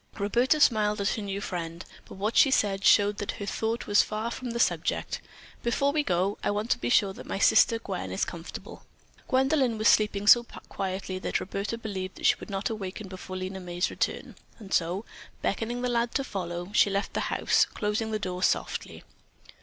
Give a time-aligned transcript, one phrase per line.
[0.17, 4.01] Roberta smiled at her new friend, but what she said showed that her thought was
[4.01, 5.21] far from the subject:
[5.61, 8.81] "Before we go, I want to be sure that my sister, Gwen, is comfortable."
[9.27, 13.91] Gwendolyn was sleeping so quietly that Roberta believed she would not awaken before Lena May's
[13.91, 15.05] return, and so,
[15.43, 19.03] beckoning the lad to follow, she left the house, closing the door softly.